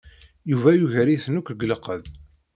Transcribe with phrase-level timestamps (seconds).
[0.51, 2.05] Yuba yugar-iten akk deg lqedd.